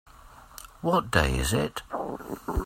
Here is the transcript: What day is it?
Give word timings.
What 0.81 1.11
day 1.11 1.37
is 1.37 1.53
it? 1.53 1.83